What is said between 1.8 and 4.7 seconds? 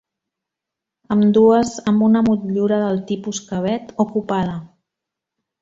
amb una motllura del tipus cavet o copada.